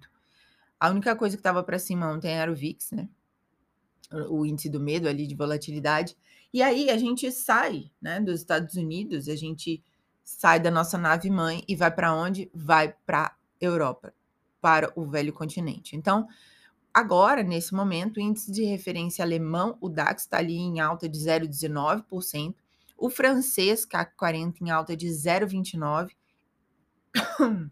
A 0.80 0.90
única 0.90 1.14
coisa 1.18 1.36
que 1.36 1.42
estava 1.42 1.62
para 1.62 1.78
cima 1.78 2.10
ontem 2.10 2.32
era 2.32 2.50
o 2.50 2.56
VIX, 2.56 2.92
né? 2.92 3.10
O 4.30 4.46
índice 4.46 4.70
do 4.70 4.80
medo 4.80 5.10
ali 5.10 5.28
de 5.28 5.36
volatilidade. 5.36 6.16
E 6.54 6.64
aí 6.64 6.90
a 6.90 6.98
gente 6.98 7.30
sai, 7.30 7.92
né, 8.02 8.22
dos 8.22 8.40
Estados 8.40 8.76
Unidos, 8.76 9.28
a 9.28 9.36
gente 9.36 9.84
sai 10.24 10.62
da 10.62 10.72
nossa 10.72 10.98
nave 10.98 11.30
mãe 11.30 11.62
e 11.68 11.76
vai 11.76 11.94
para 11.94 12.14
onde? 12.14 12.50
Vai 12.54 12.96
para 13.06 13.36
Europa 13.60 14.14
para 14.62 14.94
o 14.96 15.06
velho 15.06 15.34
continente. 15.34 15.94
Então, 15.96 16.28
agora, 16.94 17.42
nesse 17.44 17.74
momento, 17.74 18.18
o 18.18 18.22
índice 18.22 18.52
de 18.52 18.64
referência 18.64 19.26
alemão, 19.26 19.78
o 19.82 19.90
DAX, 19.90 20.22
está 20.24 20.38
ali 20.38 20.58
em 20.58 20.80
alta 20.80 21.10
de 21.10 21.20
0,19%, 21.20 22.56
o 22.98 23.10
francês, 23.10 23.84
CAC 23.84 24.16
40, 24.16 24.64
em 24.64 24.70
alta 24.70 24.96
de 24.96 25.08
0,29%. 25.08 26.12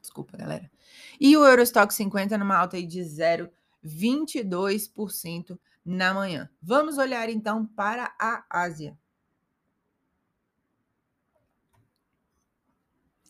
Desculpa, 0.00 0.36
galera. 0.36 0.70
E 1.18 1.36
o 1.36 1.44
Eurostock 1.44 1.92
50 1.92 2.38
numa 2.38 2.56
alta 2.56 2.80
de 2.80 3.00
0,22% 3.00 5.58
na 5.84 6.14
manhã. 6.14 6.48
Vamos 6.62 6.98
olhar 6.98 7.28
então 7.28 7.66
para 7.66 8.14
a 8.18 8.44
Ásia. 8.50 8.96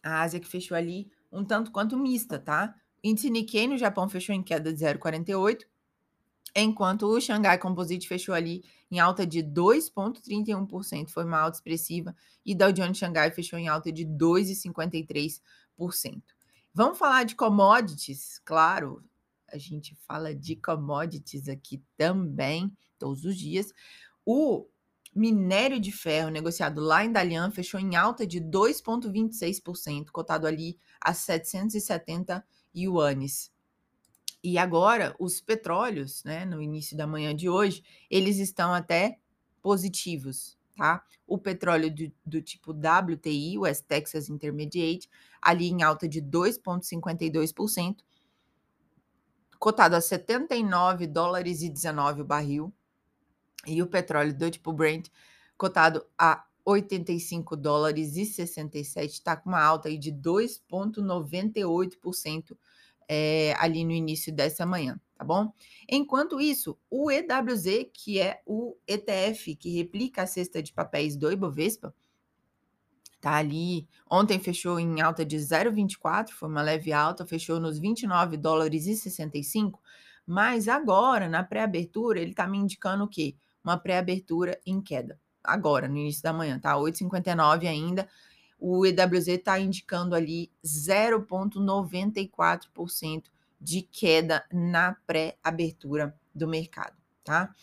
A 0.02 0.23
Ásia 0.23 0.40
que 0.40 0.47
fechou 0.47 0.76
ali 0.76 1.11
um 1.35 1.45
tanto 1.45 1.73
quanto 1.73 1.99
mista, 1.99 2.38
tá? 2.38 2.75
O 3.03 3.09
índice 3.09 3.29
Nikkei 3.29 3.67
no 3.67 3.76
Japão 3.76 4.09
fechou 4.09 4.33
em 4.35 4.43
queda 4.43 4.73
de 4.73 4.83
0,48, 4.83 5.67
enquanto 6.55 7.07
o 7.07 7.21
Xangai 7.21 7.59
Composite 7.59 8.09
fechou 8.09 8.35
ali 8.35 8.64
em 8.91 8.99
alta 9.00 9.26
de 9.26 9.43
2,31%, 9.43 11.11
foi 11.11 11.25
uma 11.25 11.41
alta 11.41 11.59
expressiva, 11.59 12.17
e 12.47 12.55
Dow 12.55 12.73
Jones 12.73 12.97
Xangai 12.97 13.31
fechou 13.33 13.59
em 13.59 13.69
alta 13.69 13.93
de 13.93 14.07
2,53%. 14.07 16.23
Vamos 16.73 16.99
falar 16.99 17.25
de 17.25 17.35
commodities, 17.35 18.41
claro, 18.45 19.05
a 19.53 19.59
gente 19.59 19.95
fala 20.07 20.35
de 20.35 20.57
commodities 20.57 21.47
aqui 21.49 21.83
também, 21.97 22.73
todos 22.99 23.25
os 23.25 23.37
dias. 23.37 23.73
O 24.25 24.67
minério 25.14 25.78
de 25.78 25.92
ferro 25.92 26.30
negociado 26.30 26.80
lá 26.80 27.04
em 27.04 27.12
Dalian 27.12 27.50
fechou 27.50 27.78
em 27.78 27.94
alta 27.94 28.26
de 28.26 28.40
2,26%, 28.40 30.11
cotado 30.11 30.47
ali 30.47 30.78
a 31.00 31.14
770 31.14 32.44
yuanes. 32.75 33.52
E 34.42 34.59
agora, 34.59 35.14
os 35.18 35.40
petróleos, 35.40 36.23
né, 36.25 36.44
no 36.44 36.61
início 36.61 36.97
da 36.97 37.06
manhã 37.06 37.35
de 37.35 37.49
hoje, 37.49 37.83
eles 38.11 38.38
estão 38.38 38.75
até 38.75 39.18
positivos, 39.62 40.59
tá? 40.76 41.02
O 41.26 41.38
petróleo 41.38 41.90
do, 41.90 42.12
do 42.26 42.42
tipo 42.42 42.73
WTI, 42.73 43.56
West 43.59 43.85
Texas 43.87 44.28
Intermediate, 44.28 45.09
ali 45.40 45.68
em 45.68 45.83
alta 45.83 46.06
de 46.06 46.21
2,52%, 46.21 47.97
cotado 49.59 49.97
a 49.97 50.00
79 50.02 51.06
dólares 51.06 51.62
e 51.62 51.71
19 51.71 52.21
o 52.21 52.25
barril. 52.26 52.75
E 53.66 53.83
o 53.83 53.87
petróleo 53.87 54.37
do 54.37 54.50
tipo 54.50 54.73
Brent, 54.73 55.09
cotado 55.56 56.04
a 56.18 56.44
85 56.64 57.56
dólares 57.56 58.16
e 58.16 58.25
67, 58.25 59.12
está 59.12 59.37
com 59.37 59.50
uma 59.50 59.62
alta 59.62 59.88
aí 59.88 59.99
de 59.99 60.11
2,98% 60.12 62.56
é, 63.09 63.54
ali 63.59 63.85
no 63.85 63.92
início 63.92 64.33
dessa 64.33 64.64
manhã, 64.64 64.99
tá 65.14 65.25
bom? 65.25 65.52
Enquanto 65.88 66.40
isso, 66.40 66.78
o 66.90 67.11
EWZ, 67.11 67.90
que 67.92 68.18
é 68.18 68.40
o 68.47 68.76
ETF 68.87 69.54
que 69.56 69.76
replica 69.76 70.23
a 70.23 70.26
cesta 70.26 70.62
de 70.62 70.73
papéis 70.73 71.16
do 71.16 71.30
Ibovespa, 71.30 71.94
tá 73.21 73.37
ali. 73.37 73.88
Ontem 74.11 74.38
fechou 74.38 74.78
em 74.78 75.00
alta 75.00 75.25
de 75.25 75.37
0,24, 75.37 76.30
foi 76.30 76.49
uma 76.49 76.62
leve 76.62 76.92
alta, 76.92 77.26
fechou 77.26 77.61
nos 77.61 77.78
29 77.78 78.37
dólares 78.37 78.87
e 78.87 78.97
65, 78.97 79.80
mas 80.26 80.68
agora, 80.68 81.28
na 81.28 81.42
pré-abertura, 81.42 82.21
ele 82.21 82.35
tá 82.35 82.47
me 82.47 82.59
indicando 82.59 83.04
o 83.04 83.09
quê? 83.09 83.37
Uma 83.64 83.78
pré-abertura 83.78 84.61
em 84.66 84.80
queda. 84.80 85.18
Agora, 85.42 85.88
no 85.88 85.97
início 85.97 86.23
da 86.23 86.33
manhã, 86.33 86.59
tá? 86.59 86.75
8,59 86.75 87.66
ainda 87.66 88.09
o 88.66 88.87
EWZ 88.87 89.28
está 89.28 89.61
indicando 89.61 90.14
ali 90.14 90.50
0,94% 90.64 93.25
de 93.61 93.83
queda 93.83 94.42
na 94.50 94.97
pré-abertura 95.06 96.18
do 96.35 96.49
mercado, 96.49 96.97
tá? 97.23 97.54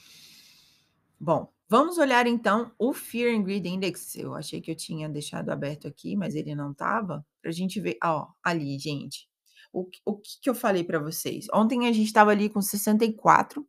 Bom, 1.20 1.52
vamos 1.68 1.98
olhar 1.98 2.28
então 2.28 2.72
o 2.78 2.94
Fear 2.94 3.36
and 3.36 3.42
Greed 3.42 3.66
Index. 3.66 4.16
Eu 4.16 4.36
achei 4.36 4.62
que 4.62 4.70
eu 4.70 4.76
tinha 4.76 5.10
deixado 5.10 5.50
aberto 5.50 5.88
aqui, 5.88 6.16
mas 6.16 6.36
ele 6.36 6.54
não 6.54 6.72
estava. 6.72 7.26
Para 7.42 7.50
a 7.50 7.54
gente 7.54 7.80
ver, 7.80 7.98
ó, 8.04 8.28
ali, 8.44 8.78
gente. 8.78 9.28
O, 9.74 9.90
o 10.06 10.18
que, 10.18 10.40
que 10.40 10.52
eu 10.52 10.56
falei 10.56 10.84
para 10.84 11.00
vocês? 11.00 11.48
Ontem 11.52 11.88
a 11.88 11.92
gente 11.92 12.06
estava 12.06 12.30
ali 12.30 12.48
com 12.48 12.62
64 12.62 13.68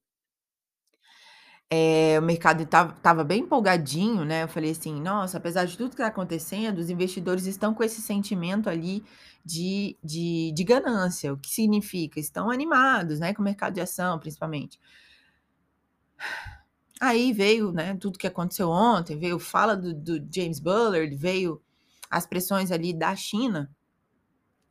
é, 1.75 2.19
o 2.19 2.23
mercado 2.23 2.65
estava 2.65 3.25
bem 3.25 3.45
empolgadinho, 3.45 4.27
né? 4.27 4.43
Eu 4.43 4.49
falei 4.49 4.73
assim: 4.73 5.01
nossa, 5.01 5.39
apesar 5.39 5.65
de 5.65 5.75
tudo 5.75 5.89
que 5.89 5.95
está 5.95 6.09
acontecendo, 6.09 6.77
os 6.77 6.91
investidores 6.91 7.47
estão 7.47 7.73
com 7.73 7.83
esse 7.83 8.03
sentimento 8.03 8.69
ali 8.69 9.03
de, 9.43 9.97
de, 10.05 10.53
de 10.55 10.65
ganância. 10.65 11.33
O 11.33 11.39
que 11.39 11.49
significa? 11.49 12.21
Estão 12.21 12.51
animados, 12.51 13.21
né? 13.21 13.33
Com 13.33 13.41
o 13.41 13.45
mercado 13.45 13.73
de 13.73 13.81
ação, 13.81 14.19
principalmente. 14.19 14.79
Aí 17.01 17.33
veio, 17.33 17.73
né, 17.73 17.97
tudo 17.97 18.19
que 18.19 18.27
aconteceu 18.27 18.69
ontem, 18.69 19.19
veio 19.19 19.39
fala 19.39 19.75
do, 19.75 19.95
do 19.95 20.29
James 20.31 20.61
Bullard, 20.61 21.17
veio 21.17 21.61
as 22.11 22.27
pressões 22.27 22.71
ali 22.71 22.93
da 22.93 23.17
China, 23.17 23.75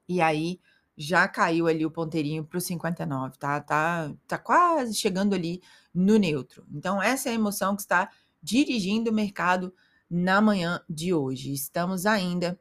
e 0.07 0.21
aí 0.21 0.59
já 1.01 1.27
caiu 1.27 1.67
ali 1.67 1.85
o 1.85 1.91
ponteirinho 1.91 2.45
para 2.45 2.57
o 2.57 2.61
59, 2.61 3.37
tá? 3.37 3.59
Tá, 3.59 4.13
tá 4.27 4.37
quase 4.37 4.93
chegando 4.93 5.33
ali 5.33 5.61
no 5.93 6.17
neutro. 6.17 6.65
Então, 6.71 7.01
essa 7.01 7.29
é 7.29 7.31
a 7.31 7.35
emoção 7.35 7.75
que 7.75 7.81
está 7.81 8.09
dirigindo 8.41 9.09
o 9.09 9.13
mercado 9.13 9.73
na 10.09 10.39
manhã 10.39 10.81
de 10.87 11.13
hoje. 11.13 11.51
Estamos 11.53 12.05
ainda 12.05 12.59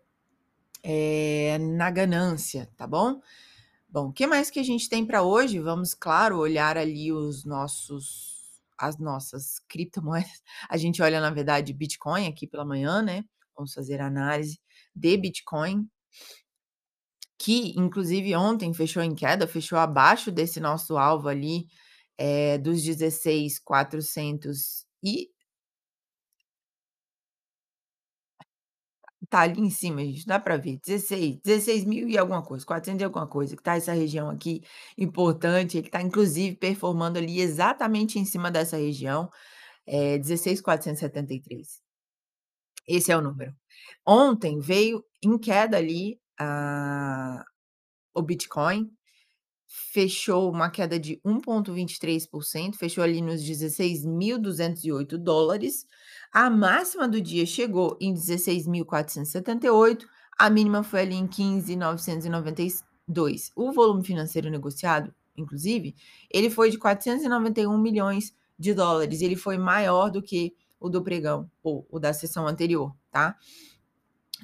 é, 0.83 1.59
na 1.59 1.91
ganância, 1.91 2.71
tá 2.77 2.87
bom? 2.87 3.21
Bom, 3.89 4.09
o 4.09 4.13
que 4.13 4.27
mais 4.27 4.51
que 4.51 4.61
a 4.61 4.65
gente 4.65 4.89
tem 4.89 5.05
para 5.05 5.23
hoje? 5.23 5.59
Vamos, 5.59 5.93
claro, 5.95 6.39
olhar 6.39 6.79
ali 6.79 7.13
os 7.13 7.45
nossos 7.45 8.31
as 8.79 8.97
nossas 8.97 9.59
criptomoedas. 9.69 10.43
A 10.67 10.79
gente 10.79 11.03
olha, 11.03 11.21
na 11.21 11.29
verdade, 11.29 11.71
Bitcoin 11.75 12.27
aqui 12.27 12.47
pela 12.47 12.65
manhã, 12.65 13.03
né? 13.03 13.23
Vamos 13.55 13.75
fazer 13.75 14.01
análise 14.01 14.59
de 14.97 15.19
Bitcoin 15.19 15.87
que 17.41 17.73
inclusive 17.79 18.37
ontem 18.37 18.75
fechou 18.75 19.03
em 19.03 19.15
queda, 19.15 19.49
fechou 19.49 19.79
abaixo 19.79 20.31
desse 20.31 20.61
nosso 20.61 20.99
alvo 20.99 21.29
ali, 21.29 21.67
é, 22.19 22.59
dos 22.59 22.83
16,400 22.83 24.85
e 25.03 25.31
tá 29.31 29.41
ali 29.43 29.61
em 29.61 29.71
cima, 29.71 30.05
gente, 30.05 30.27
dá 30.27 30.39
para 30.39 30.57
ver, 30.59 30.79
16, 30.85 31.39
16 31.43 31.85
mil 31.85 32.09
e 32.09 32.19
alguma 32.19 32.43
coisa, 32.43 32.67
400 32.67 33.01
e 33.01 33.05
alguma 33.05 33.27
coisa, 33.27 33.57
que 33.57 33.63
tá 33.63 33.77
essa 33.77 33.93
região 33.93 34.29
aqui 34.29 34.63
importante, 34.99 35.79
ele 35.79 35.89
tá 35.89 36.03
inclusive 36.03 36.57
performando 36.57 37.19
ali 37.19 37.41
exatamente 37.41 38.19
em 38.19 38.25
cima 38.27 38.51
dessa 38.51 38.77
região, 38.77 39.31
é, 39.87 40.19
16,473. 40.19 41.81
Esse 42.87 43.13
é 43.13 43.17
o 43.17 43.23
número. 43.23 43.55
Ontem 44.07 44.61
veio 44.61 45.05
em 45.23 45.39
queda 45.39 45.79
ali 45.79 46.21
o 48.15 48.23
Bitcoin 48.23 48.91
fechou 49.67 50.51
uma 50.51 50.69
queda 50.69 50.99
de 50.99 51.21
1,23%, 51.25 52.75
fechou 52.77 53.05
ali 53.05 53.23
nos 53.23 53.41
16.208 53.43 55.17
dólares. 55.17 55.87
A 56.33 56.51
máxima 56.51 57.09
do 57.09 57.21
dia 57.21 57.47
chegou 57.47 57.97
em 58.01 58.13
16.478, 58.15 60.07
a 60.39 60.51
mínima 60.51 60.83
foi 60.83 61.01
ali 61.03 61.15
em 61.15 61.29
15.992 61.29 62.83
2. 63.11 63.53
O 63.57 63.73
volume 63.73 64.05
financeiro 64.05 64.49
negociado, 64.51 65.13
inclusive, 65.37 65.95
ele 66.31 66.49
foi 66.49 66.71
de 66.71 66.79
491 66.79 67.77
milhões 67.77 68.35
de 68.59 68.73
dólares, 68.73 69.21
ele 69.21 69.37
foi 69.37 69.59
maior 69.59 70.11
do 70.11 70.23
que 70.23 70.55
o 70.79 70.89
do 70.89 71.03
pregão, 71.03 71.51
ou 71.63 71.87
o 71.91 71.99
da 71.99 72.13
sessão 72.13 72.47
anterior, 72.47 72.95
tá? 73.11 73.37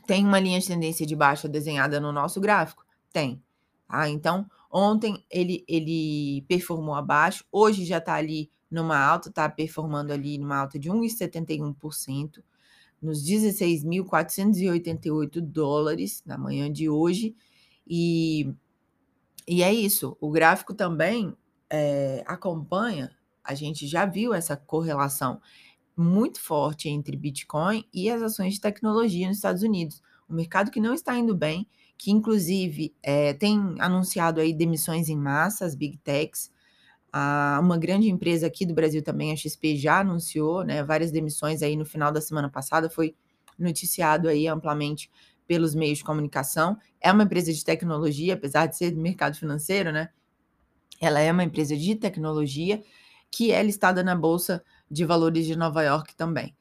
Tem 0.06 0.25
uma 0.25 0.38
linha 0.38 0.60
de 0.60 0.66
tendência 0.66 1.04
de 1.04 1.16
baixa 1.16 1.48
desenhada 1.48 2.00
no 2.00 2.12
nosso 2.12 2.40
gráfico? 2.40 2.86
Tem. 3.12 3.42
Tá? 3.88 4.08
Então, 4.08 4.48
ontem 4.70 5.25
ele, 5.30 5.64
ele 5.68 6.44
performou 6.48 6.94
abaixo, 6.94 7.44
hoje 7.50 7.84
já 7.84 7.98
está 7.98 8.14
ali 8.14 8.50
numa 8.70 8.96
alta, 8.98 9.28
está 9.28 9.48
performando 9.48 10.12
ali 10.12 10.38
numa 10.38 10.58
alta 10.58 10.78
de 10.78 10.88
1,71%, 10.90 12.42
nos 13.00 13.25
16.488 13.25 15.40
dólares 15.40 16.22
na 16.25 16.38
manhã 16.38 16.72
de 16.72 16.88
hoje. 16.88 17.34
E, 17.86 18.54
e 19.46 19.62
é 19.62 19.72
isso, 19.72 20.16
o 20.20 20.28
gráfico 20.30 20.75
também 20.75 21.36
é, 21.70 22.25
acompanha, 22.26 23.16
a 23.42 23.54
gente 23.54 23.86
já 23.86 24.04
viu 24.04 24.34
essa 24.34 24.56
correlação 24.56 25.40
muito 25.96 26.40
forte 26.40 26.88
entre 26.88 27.16
Bitcoin 27.16 27.84
e 27.92 28.10
as 28.10 28.20
ações 28.20 28.54
de 28.54 28.60
tecnologia 28.60 29.26
nos 29.28 29.38
Estados 29.38 29.62
Unidos. 29.62 30.02
O 30.28 30.34
mercado 30.34 30.70
que 30.70 30.80
não 30.80 30.92
está 30.92 31.16
indo 31.16 31.34
bem, 31.34 31.66
que 31.96 32.10
inclusive 32.10 32.94
é, 33.02 33.32
tem 33.32 33.74
anunciado 33.78 34.40
aí 34.40 34.52
demissões 34.52 35.08
em 35.08 35.16
massa, 35.16 35.64
as 35.64 35.74
Big 35.74 35.96
Techs. 35.98 36.50
Ah, 37.12 37.58
uma 37.62 37.78
grande 37.78 38.10
empresa 38.10 38.46
aqui 38.46 38.66
do 38.66 38.74
Brasil 38.74 39.02
também, 39.02 39.32
a 39.32 39.36
XP, 39.36 39.76
já 39.76 40.00
anunciou 40.00 40.62
né, 40.62 40.84
várias 40.84 41.10
demissões 41.10 41.62
aí 41.62 41.76
no 41.76 41.86
final 41.86 42.12
da 42.12 42.20
semana 42.20 42.50
passada, 42.50 42.90
foi 42.90 43.16
noticiado 43.58 44.28
aí 44.28 44.46
amplamente 44.46 45.10
pelos 45.46 45.74
meios 45.74 45.98
de 45.98 46.04
comunicação. 46.04 46.76
É 47.00 47.10
uma 47.10 47.22
empresa 47.22 47.52
de 47.52 47.64
tecnologia, 47.64 48.34
apesar 48.34 48.66
de 48.66 48.76
ser 48.76 48.90
do 48.90 49.00
mercado 49.00 49.36
financeiro, 49.36 49.92
né? 49.92 50.10
Ela 51.00 51.20
é 51.20 51.30
uma 51.30 51.44
empresa 51.44 51.76
de 51.76 51.94
tecnologia 51.94 52.82
que 53.30 53.52
é 53.52 53.62
listada 53.62 54.02
na 54.02 54.14
Bolsa 54.14 54.62
de 54.90 55.04
Valores 55.04 55.46
de 55.46 55.56
Nova 55.56 55.82
York 55.82 56.14
também. 56.14 56.54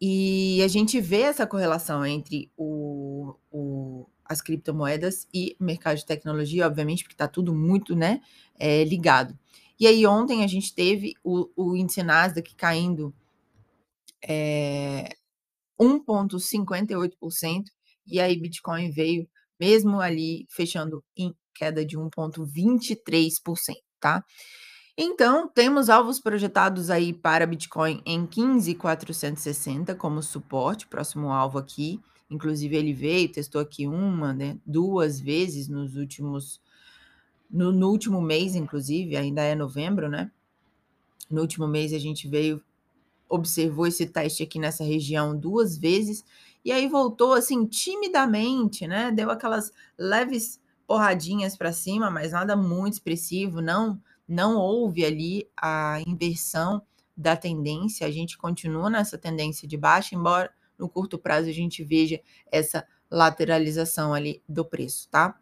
E 0.00 0.60
a 0.62 0.68
gente 0.68 1.00
vê 1.00 1.20
essa 1.22 1.46
correlação 1.46 2.04
entre 2.04 2.50
o, 2.56 3.36
o, 3.50 4.08
as 4.24 4.42
criptomoedas 4.42 5.28
e 5.32 5.56
mercado 5.60 5.96
de 5.96 6.06
tecnologia, 6.06 6.66
obviamente, 6.66 7.04
porque 7.04 7.14
está 7.14 7.28
tudo 7.28 7.54
muito 7.54 7.94
né, 7.94 8.20
é, 8.58 8.82
ligado. 8.84 9.38
E 9.78 9.86
aí, 9.86 10.04
ontem 10.06 10.42
a 10.42 10.46
gente 10.46 10.74
teve 10.74 11.14
o, 11.22 11.48
o 11.56 11.76
índice 11.76 12.02
Nasdaq 12.02 12.54
caindo 12.56 13.14
é, 14.24 15.16
1,58%, 15.80 17.64
e 18.06 18.20
aí 18.20 18.36
Bitcoin 18.36 18.90
veio, 18.90 19.28
mesmo 19.58 20.00
ali, 20.00 20.46
fechando 20.50 21.04
em 21.16 21.34
queda 21.54 21.84
de 21.84 21.96
1,23%, 21.96 23.74
tá? 24.00 24.24
Então, 24.96 25.48
temos 25.48 25.88
alvos 25.88 26.20
projetados 26.20 26.90
aí 26.90 27.14
para 27.14 27.46
Bitcoin 27.46 28.02
em 28.04 28.26
15.460 28.26 29.96
como 29.96 30.22
suporte, 30.22 30.86
próximo 30.86 31.30
alvo 31.30 31.58
aqui. 31.58 31.98
Inclusive, 32.30 32.76
ele 32.76 32.92
veio, 32.92 33.32
testou 33.32 33.60
aqui 33.60 33.86
uma, 33.86 34.34
né, 34.34 34.58
duas 34.66 35.18
vezes 35.18 35.66
nos 35.68 35.96
últimos. 35.96 36.60
No, 37.50 37.72
no 37.72 37.88
último 37.88 38.20
mês, 38.20 38.54
inclusive, 38.54 39.16
ainda 39.16 39.42
é 39.42 39.54
novembro, 39.54 40.08
né? 40.08 40.30
No 41.30 41.40
último 41.40 41.66
mês 41.66 41.92
a 41.92 41.98
gente 41.98 42.28
veio, 42.28 42.62
observou 43.28 43.86
esse 43.86 44.06
teste 44.06 44.42
aqui 44.42 44.58
nessa 44.58 44.84
região 44.84 45.36
duas 45.36 45.76
vezes, 45.76 46.24
e 46.64 46.72
aí 46.72 46.88
voltou 46.88 47.32
assim 47.32 47.66
timidamente, 47.66 48.86
né? 48.86 49.10
Deu 49.10 49.30
aquelas 49.30 49.70
leves 49.98 50.60
porradinhas 50.86 51.56
para 51.56 51.72
cima, 51.72 52.10
mas 52.10 52.32
nada 52.32 52.56
muito 52.56 52.94
expressivo, 52.94 53.60
não 53.60 54.00
não 54.32 54.56
houve 54.56 55.04
ali 55.04 55.46
a 55.54 56.00
inversão 56.06 56.80
da 57.14 57.36
tendência, 57.36 58.06
a 58.06 58.10
gente 58.10 58.38
continua 58.38 58.88
nessa 58.88 59.18
tendência 59.18 59.68
de 59.68 59.76
baixa, 59.76 60.14
embora 60.14 60.50
no 60.78 60.88
curto 60.88 61.18
prazo 61.18 61.50
a 61.50 61.52
gente 61.52 61.84
veja 61.84 62.18
essa 62.50 62.86
lateralização 63.10 64.14
ali 64.14 64.42
do 64.48 64.64
preço, 64.64 65.06
tá? 65.10 65.38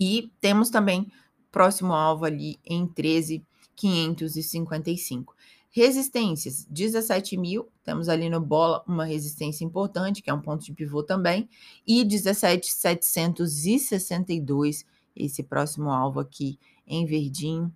E 0.00 0.32
temos 0.40 0.70
também 0.70 1.12
próximo 1.50 1.92
alvo 1.92 2.24
ali 2.24 2.58
em 2.64 2.88
13.555. 2.88 5.34
Resistências, 5.70 6.64
17 6.70 7.36
mil, 7.36 7.68
temos 7.84 8.08
ali 8.08 8.30
no 8.30 8.40
bola 8.40 8.82
uma 8.86 9.04
resistência 9.04 9.66
importante, 9.66 10.22
que 10.22 10.30
é 10.30 10.34
um 10.34 10.40
ponto 10.40 10.64
de 10.64 10.72
pivô 10.72 11.02
também, 11.02 11.46
e 11.86 12.02
17.762, 12.04 14.86
esse 15.14 15.42
próximo 15.42 15.90
alvo 15.90 16.20
aqui 16.20 16.58
em 16.86 17.04
verdinho. 17.06 17.72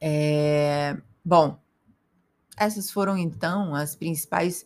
É, 0.00 0.96
bom, 1.24 1.60
essas 2.56 2.90
foram 2.90 3.16
então 3.16 3.74
as 3.74 3.94
principais 3.94 4.64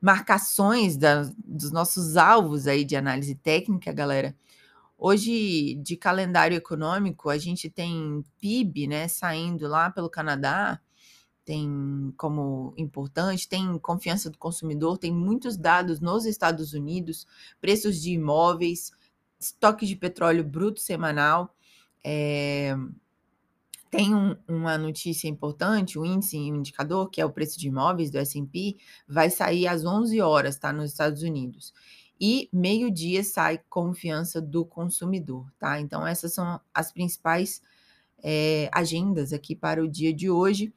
marcações 0.00 0.96
da, 0.96 1.22
dos 1.44 1.70
nossos 1.70 2.16
alvos 2.16 2.66
aí 2.66 2.84
de 2.84 2.96
análise 2.96 3.34
técnica, 3.34 3.92
galera. 3.92 4.36
Hoje, 4.98 5.74
de 5.74 5.96
calendário 5.96 6.56
econômico, 6.56 7.28
a 7.28 7.36
gente 7.36 7.68
tem 7.68 8.24
PIB, 8.40 8.86
né, 8.86 9.08
saindo 9.08 9.68
lá 9.68 9.90
pelo 9.90 10.08
Canadá, 10.08 10.80
tem 11.44 12.12
como 12.16 12.74
importante, 12.76 13.48
tem 13.48 13.78
confiança 13.78 14.30
do 14.30 14.38
consumidor, 14.38 14.98
tem 14.98 15.12
muitos 15.12 15.56
dados 15.56 16.00
nos 16.00 16.24
Estados 16.24 16.72
Unidos, 16.72 17.26
preços 17.60 18.00
de 18.00 18.12
imóveis, 18.12 18.90
estoque 19.38 19.86
de 19.86 19.94
petróleo 19.94 20.42
bruto 20.42 20.80
semanal, 20.80 21.54
é, 22.08 22.76
tem 23.90 24.14
um, 24.14 24.36
uma 24.46 24.78
notícia 24.78 25.26
importante, 25.26 25.98
o 25.98 26.06
índice, 26.06 26.36
o 26.36 26.54
indicador, 26.54 27.10
que 27.10 27.20
é 27.20 27.24
o 27.24 27.32
preço 27.32 27.58
de 27.58 27.66
imóveis 27.66 28.12
do 28.12 28.18
S&P, 28.18 28.76
vai 29.08 29.28
sair 29.28 29.66
às 29.66 29.84
11 29.84 30.20
horas, 30.20 30.56
tá, 30.56 30.72
nos 30.72 30.92
Estados 30.92 31.22
Unidos. 31.22 31.74
E 32.20 32.48
meio-dia 32.52 33.24
sai 33.24 33.60
confiança 33.68 34.40
do 34.40 34.64
consumidor, 34.64 35.52
tá? 35.58 35.80
Então, 35.80 36.06
essas 36.06 36.32
são 36.32 36.60
as 36.72 36.92
principais 36.92 37.60
é, 38.22 38.70
agendas 38.72 39.32
aqui 39.32 39.56
para 39.56 39.82
o 39.82 39.88
dia 39.88 40.14
de 40.14 40.30
hoje. 40.30 40.72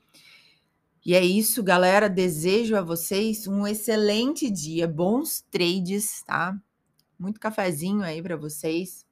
E 1.05 1.13
é 1.13 1.23
isso, 1.23 1.61
galera. 1.61 2.09
Desejo 2.09 2.75
a 2.75 2.81
vocês 2.81 3.47
um 3.47 3.67
excelente 3.67 4.49
dia, 4.49 4.87
bons 4.87 5.45
trades, 5.51 6.23
tá? 6.23 6.57
Muito 7.19 7.39
cafezinho 7.39 8.01
aí 8.01 8.19
para 8.19 8.35
vocês. 8.35 9.05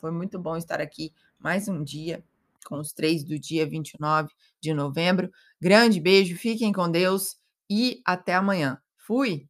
Foi 0.00 0.10
muito 0.10 0.38
bom 0.38 0.56
estar 0.56 0.80
aqui 0.80 1.12
mais 1.40 1.68
um 1.68 1.82
dia 1.82 2.22
com 2.66 2.78
os 2.78 2.92
três 2.92 3.24
do 3.24 3.38
dia 3.38 3.66
29 3.66 4.28
de 4.60 4.72
novembro. 4.74 5.30
Grande 5.60 6.00
beijo, 6.00 6.36
fiquem 6.36 6.72
com 6.72 6.90
Deus 6.90 7.36
e 7.68 8.00
até 8.04 8.34
amanhã. 8.34 8.78
Fui! 8.98 9.48